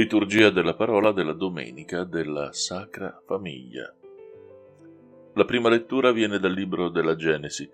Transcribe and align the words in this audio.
Liturgia 0.00 0.48
della 0.48 0.72
parola 0.72 1.12
della 1.12 1.34
domenica 1.34 2.04
della 2.04 2.54
Sacra 2.54 3.20
Famiglia. 3.26 3.94
La 5.34 5.44
prima 5.44 5.68
lettura 5.68 6.10
viene 6.10 6.38
dal 6.38 6.54
libro 6.54 6.88
della 6.88 7.16
Genesi. 7.16 7.68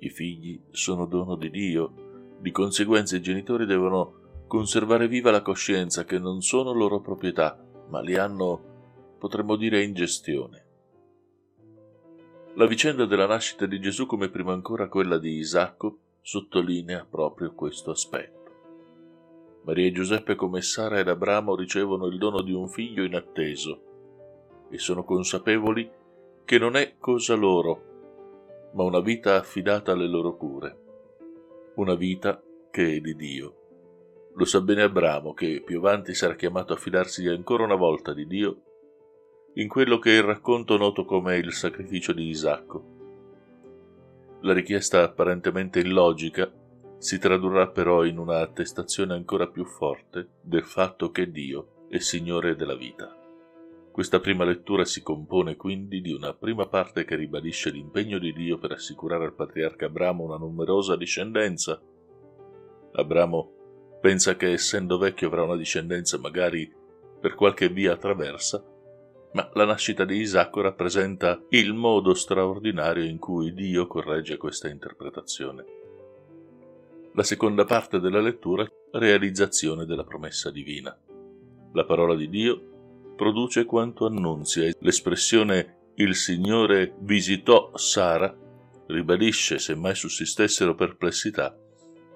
I 0.00 0.10
figli 0.10 0.60
sono 0.70 1.06
dono 1.06 1.34
di 1.34 1.48
Dio, 1.48 2.36
di 2.38 2.50
conseguenza 2.50 3.16
i 3.16 3.22
genitori 3.22 3.64
devono 3.64 4.44
conservare 4.48 5.08
viva 5.08 5.30
la 5.30 5.40
coscienza 5.40 6.04
che 6.04 6.18
non 6.18 6.42
sono 6.42 6.74
loro 6.74 7.00
proprietà, 7.00 7.58
ma 7.88 8.02
li 8.02 8.16
hanno, 8.16 9.14
potremmo 9.18 9.56
dire, 9.56 9.82
in 9.82 9.94
gestione. 9.94 10.66
La 12.52 12.66
vicenda 12.66 13.06
della 13.06 13.26
nascita 13.26 13.64
di 13.64 13.80
Gesù, 13.80 14.04
come 14.04 14.28
prima 14.28 14.52
ancora 14.52 14.88
quella 14.88 15.16
di 15.16 15.36
Isacco, 15.36 16.00
sottolinea 16.20 17.06
proprio 17.08 17.54
questo 17.54 17.92
aspetto. 17.92 18.41
Maria 19.64 19.86
e 19.86 19.92
Giuseppe 19.92 20.34
come 20.34 20.60
Sara 20.60 20.98
ed 20.98 21.08
Abramo 21.08 21.54
ricevono 21.54 22.06
il 22.06 22.18
dono 22.18 22.42
di 22.42 22.52
un 22.52 22.68
figlio 22.68 23.04
inatteso 23.04 24.66
e 24.70 24.78
sono 24.78 25.04
consapevoli 25.04 25.88
che 26.44 26.58
non 26.58 26.76
è 26.76 26.94
cosa 26.98 27.34
loro, 27.34 28.70
ma 28.72 28.82
una 28.82 29.00
vita 29.00 29.36
affidata 29.36 29.92
alle 29.92 30.08
loro 30.08 30.36
cure, 30.36 30.78
una 31.76 31.94
vita 31.94 32.42
che 32.70 32.96
è 32.96 33.00
di 33.00 33.14
Dio. 33.14 33.56
Lo 34.34 34.44
sa 34.44 34.60
bene 34.60 34.82
Abramo 34.82 35.32
che 35.34 35.62
più 35.64 35.78
avanti 35.78 36.14
sarà 36.14 36.34
chiamato 36.34 36.72
a 36.72 36.76
fidarsi 36.76 37.28
ancora 37.28 37.64
una 37.64 37.76
volta 37.76 38.12
di 38.12 38.26
Dio 38.26 38.62
in 39.54 39.68
quello 39.68 39.98
che 39.98 40.14
è 40.14 40.16
il 40.16 40.22
racconto 40.22 40.76
noto 40.78 41.04
come 41.04 41.36
il 41.36 41.52
sacrificio 41.52 42.12
di 42.12 42.26
Isacco. 42.28 42.84
La 44.40 44.54
richiesta 44.54 45.02
apparentemente 45.02 45.80
illogica 45.80 46.50
si 47.02 47.18
tradurrà 47.18 47.66
però 47.66 48.04
in 48.04 48.16
una 48.16 48.38
attestazione 48.42 49.14
ancora 49.14 49.48
più 49.48 49.64
forte 49.64 50.34
del 50.40 50.62
fatto 50.62 51.10
che 51.10 51.32
Dio 51.32 51.86
è 51.88 51.98
Signore 51.98 52.54
della 52.54 52.76
vita. 52.76 53.12
Questa 53.90 54.20
prima 54.20 54.44
lettura 54.44 54.84
si 54.84 55.02
compone 55.02 55.56
quindi 55.56 56.00
di 56.00 56.12
una 56.12 56.32
prima 56.32 56.68
parte 56.68 57.04
che 57.04 57.16
ribadisce 57.16 57.70
l'impegno 57.70 58.20
di 58.20 58.32
Dio 58.32 58.56
per 58.56 58.70
assicurare 58.70 59.24
al 59.24 59.34
patriarca 59.34 59.86
Abramo 59.86 60.22
una 60.22 60.36
numerosa 60.36 60.94
discendenza. 60.94 61.82
Abramo 62.92 63.98
pensa 64.00 64.36
che 64.36 64.52
essendo 64.52 64.96
vecchio 64.96 65.26
avrà 65.26 65.42
una 65.42 65.56
discendenza 65.56 66.20
magari 66.20 66.72
per 67.20 67.34
qualche 67.34 67.68
via 67.68 67.96
traversa, 67.96 68.64
ma 69.32 69.50
la 69.54 69.64
nascita 69.64 70.04
di 70.04 70.18
Isacco 70.18 70.60
rappresenta 70.60 71.42
il 71.48 71.74
modo 71.74 72.14
straordinario 72.14 73.02
in 73.02 73.18
cui 73.18 73.52
Dio 73.52 73.88
corregge 73.88 74.36
questa 74.36 74.68
interpretazione. 74.68 75.81
La 77.14 77.24
seconda 77.24 77.66
parte 77.66 78.00
della 78.00 78.22
lettura, 78.22 78.66
realizzazione 78.92 79.84
della 79.84 80.02
promessa 80.02 80.50
divina. 80.50 80.98
La 81.74 81.84
parola 81.84 82.16
di 82.16 82.26
Dio 82.30 83.14
produce 83.16 83.66
quanto 83.66 84.06
annunzia. 84.06 84.72
L'espressione 84.78 85.90
il 85.96 86.14
Signore 86.14 86.94
visitò 87.00 87.70
Sara 87.74 88.34
ribadisce, 88.86 89.58
se 89.58 89.74
mai 89.74 89.94
sussistessero 89.94 90.74
perplessità, 90.74 91.54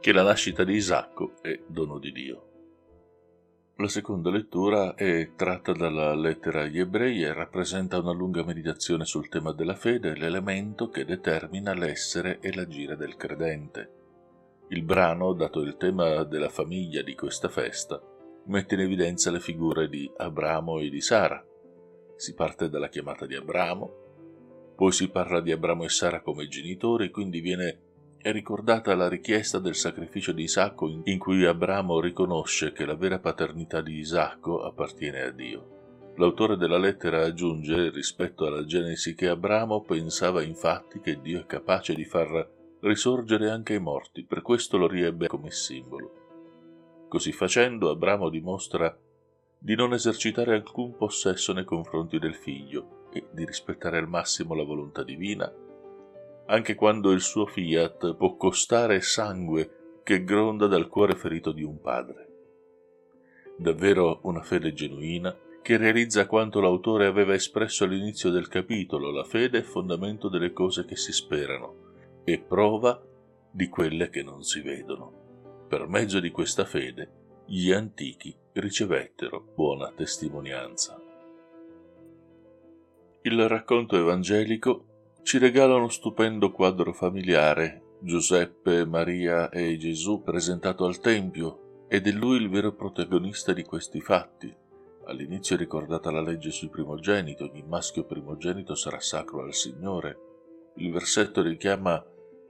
che 0.00 0.12
la 0.12 0.22
nascita 0.22 0.64
di 0.64 0.72
Isacco 0.76 1.34
è 1.42 1.60
dono 1.66 1.98
di 1.98 2.12
Dio. 2.12 2.42
La 3.76 3.88
seconda 3.88 4.30
lettura 4.30 4.94
è 4.94 5.32
tratta 5.36 5.72
dalla 5.72 6.14
lettera 6.14 6.62
agli 6.62 6.78
ebrei 6.78 7.22
e 7.22 7.34
rappresenta 7.34 7.98
una 7.98 8.12
lunga 8.12 8.42
meditazione 8.42 9.04
sul 9.04 9.28
tema 9.28 9.52
della 9.52 9.74
fede, 9.74 10.16
l'elemento 10.16 10.88
che 10.88 11.04
determina 11.04 11.74
l'essere 11.74 12.38
e 12.40 12.54
l'agire 12.54 12.96
del 12.96 13.16
credente. 13.16 14.05
Il 14.68 14.82
brano, 14.82 15.32
dato 15.32 15.60
il 15.60 15.76
tema 15.76 16.24
della 16.24 16.48
famiglia 16.48 17.00
di 17.02 17.14
questa 17.14 17.48
festa, 17.48 18.02
mette 18.46 18.74
in 18.74 18.80
evidenza 18.80 19.30
le 19.30 19.38
figure 19.38 19.88
di 19.88 20.10
Abramo 20.16 20.80
e 20.80 20.88
di 20.88 21.00
Sara. 21.00 21.44
Si 22.16 22.34
parte 22.34 22.68
dalla 22.68 22.88
chiamata 22.88 23.26
di 23.26 23.36
Abramo, 23.36 24.04
poi 24.74 24.90
si 24.90 25.08
parla 25.08 25.40
di 25.40 25.52
Abramo 25.52 25.84
e 25.84 25.88
Sara 25.88 26.20
come 26.20 26.48
genitori, 26.48 27.10
quindi 27.10 27.40
viene 27.40 27.80
ricordata 28.22 28.96
la 28.96 29.08
richiesta 29.08 29.60
del 29.60 29.76
sacrificio 29.76 30.32
di 30.32 30.42
Isacco 30.42 30.88
in 31.04 31.18
cui 31.18 31.44
Abramo 31.44 32.00
riconosce 32.00 32.72
che 32.72 32.84
la 32.84 32.96
vera 32.96 33.20
paternità 33.20 33.80
di 33.80 33.98
Isacco 33.98 34.64
appartiene 34.64 35.22
a 35.22 35.30
Dio. 35.30 35.74
L'autore 36.16 36.56
della 36.56 36.78
lettera 36.78 37.24
aggiunge 37.24 37.90
rispetto 37.90 38.46
alla 38.46 38.64
Genesi 38.64 39.14
che 39.14 39.28
Abramo 39.28 39.82
pensava 39.82 40.42
infatti 40.42 40.98
che 40.98 41.20
Dio 41.20 41.40
è 41.40 41.46
capace 41.46 41.94
di 41.94 42.04
far 42.04 42.55
risorgere 42.86 43.50
anche 43.50 43.74
ai 43.74 43.80
morti, 43.80 44.24
per 44.24 44.42
questo 44.42 44.76
lo 44.76 44.86
riebbe 44.86 45.26
come 45.26 45.50
simbolo. 45.50 47.06
Così 47.08 47.32
facendo, 47.32 47.90
Abramo 47.90 48.28
dimostra 48.28 48.96
di 49.58 49.74
non 49.74 49.92
esercitare 49.92 50.54
alcun 50.54 50.96
possesso 50.96 51.52
nei 51.52 51.64
confronti 51.64 52.18
del 52.18 52.34
figlio 52.34 53.08
e 53.12 53.26
di 53.30 53.44
rispettare 53.44 53.98
al 53.98 54.08
massimo 54.08 54.54
la 54.54 54.64
volontà 54.64 55.02
divina, 55.02 55.52
anche 56.46 56.74
quando 56.74 57.10
il 57.10 57.20
suo 57.20 57.46
fiat 57.46 58.14
può 58.14 58.36
costare 58.36 59.00
sangue 59.00 60.00
che 60.04 60.22
gronda 60.22 60.66
dal 60.66 60.88
cuore 60.88 61.16
ferito 61.16 61.52
di 61.52 61.62
un 61.62 61.80
padre. 61.80 62.28
Davvero 63.56 64.20
una 64.22 64.42
fede 64.42 64.72
genuina 64.72 65.36
che 65.62 65.76
realizza 65.76 66.26
quanto 66.26 66.60
l'autore 66.60 67.06
aveva 67.06 67.34
espresso 67.34 67.84
all'inizio 67.84 68.30
del 68.30 68.46
capitolo, 68.46 69.10
la 69.10 69.24
fede 69.24 69.58
è 69.58 69.62
fondamento 69.62 70.28
delle 70.28 70.52
cose 70.52 70.84
che 70.84 70.94
si 70.94 71.12
sperano 71.12 71.85
e 72.28 72.40
prova 72.40 73.00
di 73.52 73.68
quelle 73.68 74.10
che 74.10 74.24
non 74.24 74.42
si 74.42 74.60
vedono. 74.60 75.64
Per 75.68 75.86
mezzo 75.86 76.18
di 76.18 76.32
questa 76.32 76.64
fede 76.64 77.42
gli 77.46 77.70
antichi 77.70 78.36
ricevettero 78.54 79.40
buona 79.54 79.92
testimonianza. 79.92 81.00
Il 83.22 83.48
racconto 83.48 83.96
evangelico 83.96 85.20
ci 85.22 85.38
regala 85.38 85.76
uno 85.76 85.88
stupendo 85.88 86.50
quadro 86.50 86.92
familiare, 86.92 87.82
Giuseppe, 88.00 88.84
Maria 88.84 89.48
e 89.48 89.76
Gesù 89.76 90.22
presentato 90.22 90.84
al 90.84 90.98
Tempio, 90.98 91.84
ed 91.88 92.08
è 92.08 92.10
lui 92.10 92.38
il 92.38 92.50
vero 92.50 92.72
protagonista 92.72 93.52
di 93.52 93.62
questi 93.62 94.00
fatti. 94.00 94.52
All'inizio 95.04 95.54
è 95.54 95.58
ricordata 95.58 96.10
la 96.10 96.20
legge 96.20 96.50
sui 96.50 96.68
primogeniti, 96.68 97.44
ogni 97.44 97.62
maschio 97.62 98.04
primogenito 98.04 98.74
sarà 98.74 98.98
sacro 98.98 99.42
al 99.42 99.54
Signore. 99.54 100.18
Il 100.78 100.90
versetto 100.90 101.42
richiama 101.42 102.04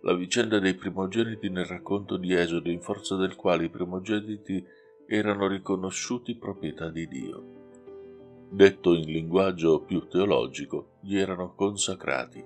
la 0.06 0.14
vicenda 0.14 0.60
dei 0.60 0.74
primogeniti 0.74 1.48
nel 1.48 1.64
racconto 1.64 2.16
di 2.16 2.32
Esodo, 2.32 2.70
in 2.70 2.80
forza 2.80 3.16
del 3.16 3.34
quale 3.34 3.64
i 3.64 3.68
primogeniti 3.68 4.64
erano 5.04 5.48
riconosciuti 5.48 6.36
proprietà 6.36 6.90
di 6.90 7.08
Dio. 7.08 7.44
Detto 8.48 8.94
in 8.94 9.10
linguaggio 9.10 9.80
più 9.80 10.06
teologico, 10.06 10.90
gli 11.00 11.18
erano 11.18 11.54
consacrati. 11.54 12.44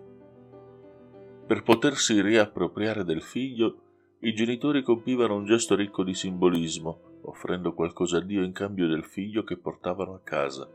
Per 1.46 1.62
potersi 1.62 2.22
riappropriare 2.22 3.04
del 3.04 3.20
figlio, 3.20 3.76
i 4.20 4.32
genitori 4.32 4.82
compivano 4.82 5.36
un 5.36 5.44
gesto 5.44 5.74
ricco 5.74 6.02
di 6.02 6.14
simbolismo, 6.14 7.18
offrendo 7.24 7.74
qualcosa 7.74 8.16
a 8.16 8.22
Dio 8.22 8.42
in 8.42 8.52
cambio 8.52 8.88
del 8.88 9.04
figlio 9.04 9.44
che 9.44 9.58
portavano 9.58 10.14
a 10.14 10.20
casa. 10.20 10.66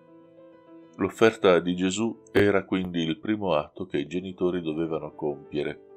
L'offerta 0.97 1.59
di 1.59 1.75
Gesù 1.75 2.21
era 2.31 2.63
quindi 2.63 3.01
il 3.01 3.17
primo 3.17 3.53
atto 3.53 3.87
che 3.87 3.97
i 3.97 4.07
genitori 4.07 4.61
dovevano 4.61 5.15
compiere 5.15 5.93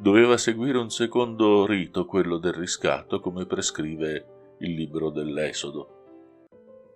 Doveva 0.00 0.38
seguire 0.38 0.78
un 0.78 0.88
secondo 0.88 1.66
rito, 1.66 2.06
quello 2.06 2.38
del 2.38 2.54
riscatto, 2.54 3.20
come 3.20 3.44
prescrive 3.44 4.54
il 4.60 4.72
libro 4.72 5.10
dell'Esodo. 5.10 6.46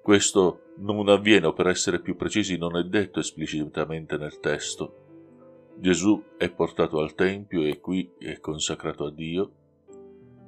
Questo 0.01 0.73
non 0.79 1.11
avviene, 1.11 1.49
o 1.49 1.53
per 1.53 1.67
essere 1.67 2.01
più 2.01 2.17
precisi 2.17 2.57
non 2.57 2.79
è 2.79 2.85
detto 2.85 3.21
esplicitamente 3.21 4.17
nel 4.17 4.41
testo. 4.41 5.75
Gesù 5.77 6.19
è 6.39 6.49
portato 6.49 6.99
al 6.99 7.15
Tempio 7.15 7.61
e 7.61 7.79
qui 7.79 8.11
è 8.19 8.41
consacrato 8.41 9.05
a 9.05 9.11
Dio, 9.11 9.53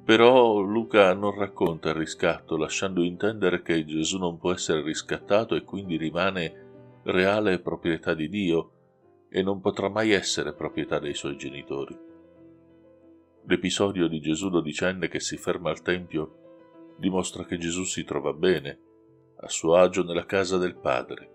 però 0.03 0.57
Luca 0.57 1.13
non 1.13 1.37
racconta 1.37 1.89
il 1.89 1.95
riscatto, 1.95 2.57
lasciando 2.57 3.03
intendere 3.03 3.61
che 3.61 3.85
Gesù 3.85 4.17
non 4.17 4.39
può 4.39 4.51
essere 4.51 4.81
riscattato 4.81 5.53
e 5.53 5.61
quindi 5.61 5.95
rimane 5.95 7.01
reale 7.03 7.59
proprietà 7.59 8.15
di 8.15 8.27
Dio 8.27 8.71
e 9.29 9.43
non 9.43 9.61
potrà 9.61 9.89
mai 9.89 10.09
essere 10.09 10.53
proprietà 10.53 10.97
dei 10.97 11.13
suoi 11.13 11.37
genitori. 11.37 12.06
L'episodio 13.49 14.09
di 14.09 14.19
Gesù 14.19 14.49
dodicenne 14.49 15.07
che 15.07 15.21
si 15.21 15.37
ferma 15.37 15.69
al 15.69 15.81
Tempio 15.81 16.95
dimostra 16.97 17.45
che 17.45 17.57
Gesù 17.57 17.85
si 17.85 18.03
trova 18.03 18.33
bene, 18.33 18.79
a 19.37 19.47
suo 19.47 19.75
agio 19.75 20.03
nella 20.03 20.25
casa 20.25 20.57
del 20.57 20.75
Padre. 20.75 21.31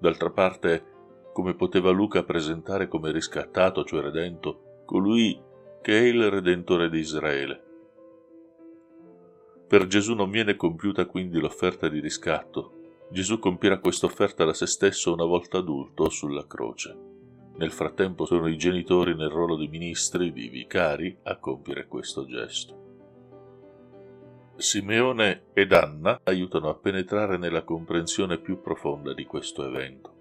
D'altra 0.00 0.30
parte, 0.30 0.84
come 1.32 1.54
poteva 1.54 1.90
Luca 1.90 2.24
presentare 2.24 2.88
come 2.88 3.12
riscattato, 3.12 3.84
cioè 3.84 4.00
redento, 4.00 4.82
colui 4.84 5.40
che 5.80 5.96
è 5.96 6.02
il 6.02 6.28
Redentore 6.28 6.90
di 6.90 6.98
Israele? 6.98 7.64
Per 9.68 9.86
Gesù 9.86 10.14
non 10.14 10.28
viene 10.28 10.56
compiuta 10.56 11.06
quindi 11.06 11.38
l'offerta 11.38 11.88
di 11.88 12.00
riscatto. 12.00 13.04
Gesù 13.10 13.38
compirà 13.38 13.78
questa 13.78 14.06
offerta 14.06 14.44
da 14.44 14.54
se 14.54 14.66
stesso 14.66 15.12
una 15.12 15.24
volta 15.24 15.58
adulto 15.58 16.08
sulla 16.08 16.48
croce. 16.48 17.09
Nel 17.60 17.72
frattempo 17.72 18.24
sono 18.24 18.46
i 18.46 18.56
genitori 18.56 19.14
nel 19.14 19.28
ruolo 19.28 19.54
di 19.54 19.68
ministri, 19.68 20.32
di 20.32 20.48
vicari, 20.48 21.14
a 21.24 21.36
compiere 21.36 21.86
questo 21.86 22.24
gesto. 22.24 22.78
Simeone 24.56 25.48
ed 25.52 25.74
Anna 25.74 26.20
aiutano 26.24 26.70
a 26.70 26.74
penetrare 26.74 27.36
nella 27.36 27.62
comprensione 27.62 28.38
più 28.38 28.62
profonda 28.62 29.12
di 29.12 29.26
questo 29.26 29.66
evento. 29.66 30.14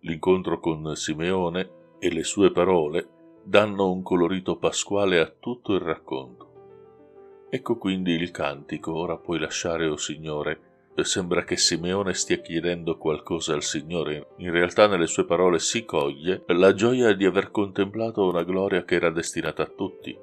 L'incontro 0.00 0.60
con 0.60 0.96
Simeone 0.96 1.70
e 1.98 2.10
le 2.10 2.24
sue 2.24 2.50
parole 2.52 3.40
danno 3.44 3.92
un 3.92 4.02
colorito 4.02 4.56
pasquale 4.56 5.20
a 5.20 5.26
tutto 5.26 5.74
il 5.74 5.80
racconto. 5.80 7.46
Ecco 7.50 7.76
quindi 7.76 8.12
il 8.12 8.30
cantico, 8.30 8.94
ora 8.94 9.18
puoi 9.18 9.38
lasciare, 9.38 9.86
o 9.86 9.92
oh 9.92 9.96
Signore, 9.98 10.71
sembra 11.00 11.42
che 11.44 11.56
Simeone 11.56 12.12
stia 12.12 12.36
chiedendo 12.36 12.98
qualcosa 12.98 13.54
al 13.54 13.62
Signore. 13.62 14.28
In 14.36 14.50
realtà 14.50 14.86
nelle 14.86 15.06
sue 15.06 15.24
parole 15.24 15.58
si 15.58 15.84
coglie 15.84 16.44
la 16.48 16.74
gioia 16.74 17.14
di 17.14 17.24
aver 17.24 17.50
contemplato 17.50 18.28
una 18.28 18.44
gloria 18.44 18.84
che 18.84 18.96
era 18.96 19.10
destinata 19.10 19.62
a 19.62 19.72
tutti. 19.74 20.16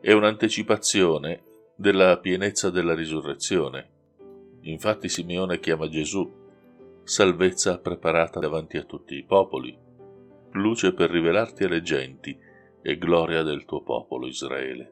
È 0.00 0.12
un'anticipazione 0.12 1.42
della 1.76 2.18
pienezza 2.18 2.70
della 2.70 2.94
risurrezione. 2.94 3.90
Infatti 4.62 5.08
Simeone 5.08 5.60
chiama 5.60 5.88
Gesù 5.88 6.44
salvezza 7.06 7.78
preparata 7.78 8.40
davanti 8.40 8.78
a 8.78 8.82
tutti 8.82 9.14
i 9.14 9.22
popoli, 9.22 9.76
luce 10.52 10.92
per 10.92 11.08
rivelarti 11.08 11.62
alle 11.62 11.80
genti 11.80 12.36
e 12.82 12.98
gloria 12.98 13.42
del 13.42 13.64
tuo 13.64 13.82
popolo 13.82 14.26
Israele. 14.26 14.90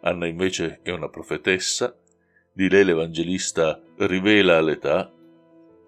Anna 0.00 0.26
invece 0.26 0.80
è 0.82 0.90
una 0.92 1.10
profetessa, 1.10 1.94
di 2.52 2.68
lei 2.68 2.84
l'Evangelista 2.84 3.80
rivela 3.98 4.58
all'età 4.58 5.12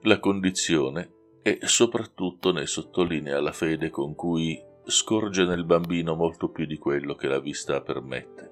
la 0.03 0.19
condizione 0.19 1.11
e 1.43 1.59
soprattutto 1.63 2.53
ne 2.53 2.67
sottolinea 2.67 3.41
la 3.41 3.53
fede 3.53 3.91
con 3.91 4.15
cui 4.15 4.61
scorge 4.85 5.45
nel 5.45 5.65
bambino 5.65 6.15
molto 6.15 6.49
più 6.49 6.67
di 6.67 6.79
quello 6.79 7.15
che 7.15 7.27
la 7.29 7.41
vista 7.41 7.81
permette. 7.81 8.51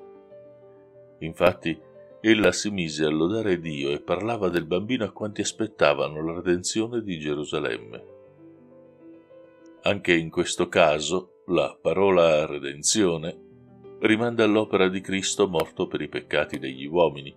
Infatti, 1.20 1.78
ella 2.20 2.52
si 2.52 2.70
mise 2.70 3.04
a 3.04 3.10
lodare 3.10 3.58
Dio 3.60 3.90
e 3.90 4.00
parlava 4.00 4.48
del 4.48 4.66
bambino 4.66 5.04
a 5.04 5.10
quanti 5.10 5.40
aspettavano 5.40 6.22
la 6.22 6.34
redenzione 6.34 7.02
di 7.02 7.18
Gerusalemme. 7.18 8.04
Anche 9.82 10.14
in 10.14 10.30
questo 10.30 10.68
caso, 10.68 11.42
la 11.46 11.76
parola 11.80 12.44
redenzione 12.46 13.48
rimanda 14.00 14.44
all'opera 14.44 14.88
di 14.88 15.00
Cristo 15.00 15.48
morto 15.48 15.86
per 15.86 16.00
i 16.00 16.08
peccati 16.08 16.58
degli 16.58 16.86
uomini, 16.86 17.34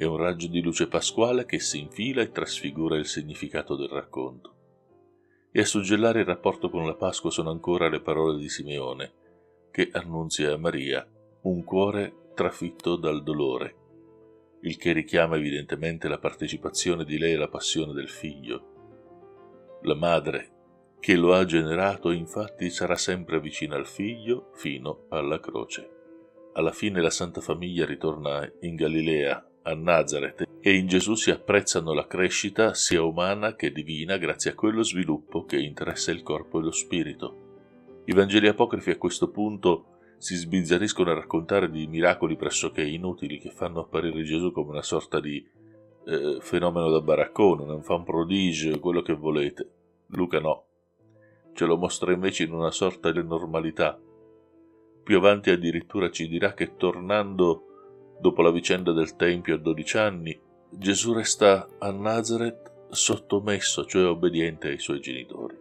è 0.00 0.04
un 0.06 0.16
raggio 0.16 0.46
di 0.46 0.62
luce 0.62 0.88
pasquale 0.88 1.44
che 1.44 1.60
si 1.60 1.78
infila 1.78 2.22
e 2.22 2.32
trasfigura 2.32 2.96
il 2.96 3.04
significato 3.04 3.76
del 3.76 3.90
racconto. 3.90 4.54
E 5.52 5.60
a 5.60 5.66
suggellare 5.66 6.20
il 6.20 6.24
rapporto 6.24 6.70
con 6.70 6.86
la 6.86 6.94
Pasqua 6.94 7.30
sono 7.30 7.50
ancora 7.50 7.86
le 7.90 8.00
parole 8.00 8.38
di 8.38 8.48
Simeone, 8.48 9.12
che 9.70 9.90
annunzia 9.92 10.54
a 10.54 10.56
Maria 10.56 11.06
un 11.42 11.62
cuore 11.64 12.30
trafitto 12.34 12.96
dal 12.96 13.22
dolore, 13.22 13.74
il 14.62 14.78
che 14.78 14.92
richiama 14.92 15.36
evidentemente 15.36 16.08
la 16.08 16.18
partecipazione 16.18 17.04
di 17.04 17.18
lei 17.18 17.34
alla 17.34 17.48
passione 17.48 17.92
del 17.92 18.08
figlio. 18.08 19.80
La 19.82 19.96
madre, 19.96 20.96
che 20.98 21.14
lo 21.14 21.34
ha 21.34 21.44
generato, 21.44 22.10
infatti 22.10 22.70
sarà 22.70 22.96
sempre 22.96 23.38
vicina 23.38 23.76
al 23.76 23.86
figlio 23.86 24.48
fino 24.54 25.04
alla 25.10 25.40
croce. 25.40 25.90
Alla 26.54 26.72
fine 26.72 27.02
la 27.02 27.10
Santa 27.10 27.42
Famiglia 27.42 27.84
ritorna 27.84 28.50
in 28.60 28.76
Galilea, 28.76 29.44
a 29.62 29.74
Nazareth, 29.74 30.48
e 30.60 30.74
in 30.74 30.86
Gesù 30.86 31.14
si 31.14 31.30
apprezzano 31.30 31.92
la 31.92 32.06
crescita 32.06 32.74
sia 32.74 33.02
umana 33.02 33.54
che 33.54 33.72
divina 33.72 34.16
grazie 34.16 34.52
a 34.52 34.54
quello 34.54 34.82
sviluppo 34.82 35.44
che 35.44 35.58
interessa 35.58 36.10
il 36.10 36.22
corpo 36.22 36.58
e 36.58 36.62
lo 36.62 36.70
spirito. 36.70 37.48
I 38.04 38.12
Vangeli 38.12 38.48
apocrifi 38.48 38.90
a 38.90 38.98
questo 38.98 39.30
punto 39.30 39.86
si 40.18 40.34
sbizzarriscono 40.36 41.10
a 41.10 41.14
raccontare 41.14 41.70
di 41.70 41.86
miracoli 41.86 42.36
pressoché 42.36 42.82
inutili 42.82 43.38
che 43.38 43.50
fanno 43.50 43.80
apparire 43.80 44.22
Gesù 44.22 44.52
come 44.52 44.70
una 44.70 44.82
sorta 44.82 45.18
di 45.18 45.42
eh, 46.06 46.38
fenomeno 46.40 46.90
da 46.90 47.00
baraccone, 47.00 47.62
un 47.62 47.70
enfant 47.72 48.04
prodige, 48.04 48.78
quello 48.80 49.00
che 49.00 49.14
volete. 49.14 49.70
Luca 50.08 50.40
no, 50.40 50.64
ce 51.54 51.64
lo 51.64 51.76
mostra 51.76 52.12
invece 52.12 52.44
in 52.44 52.52
una 52.52 52.70
sorta 52.70 53.12
di 53.12 53.22
normalità. 53.22 53.98
Più 55.02 55.16
avanti 55.16 55.50
addirittura 55.50 56.10
ci 56.10 56.28
dirà 56.28 56.52
che 56.52 56.76
tornando 56.76 57.69
dopo 58.20 58.42
la 58.42 58.50
vicenda 58.50 58.92
del 58.92 59.16
Tempio 59.16 59.54
a 59.54 59.58
dodici 59.58 59.96
anni, 59.96 60.38
Gesù 60.68 61.12
resta 61.14 61.66
a 61.78 61.90
Nazareth 61.90 62.88
sottomesso, 62.90 63.86
cioè 63.86 64.06
obbediente 64.06 64.68
ai 64.68 64.78
suoi 64.78 65.00
genitori. 65.00 65.56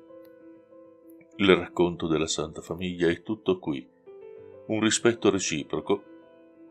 Il 1.38 1.56
racconto 1.56 2.08
della 2.08 2.28
Santa 2.28 2.62
Famiglia 2.62 3.08
è 3.08 3.24
tutto 3.24 3.60
qui 3.60 3.88
un 4.68 4.82
rispetto 4.82 5.30
reciproco, 5.30 6.04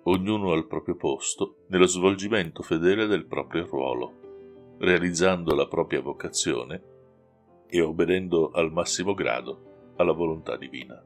ognuno 0.05 0.53
al 0.53 0.67
proprio 0.67 0.95
posto, 0.95 1.65
nello 1.69 1.87
svolgimento 1.87 2.63
fedele 2.63 3.07
del 3.07 3.27
proprio 3.27 3.67
ruolo, 3.67 4.77
realizzando 4.79 5.55
la 5.55 5.67
propria 5.67 6.01
vocazione 6.01 6.83
e 7.67 7.81
obbedendo 7.81 8.51
al 8.51 8.71
massimo 8.71 9.15
grado 9.15 9.93
alla 9.97 10.13
volontà 10.13 10.57
divina. 10.57 11.03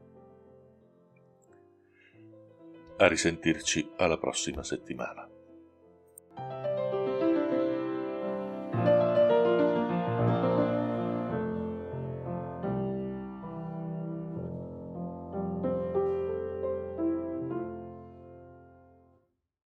A 2.95 3.07
risentirci 3.07 3.89
alla 3.97 4.17
prossima 4.17 4.63
settimana. 4.63 5.32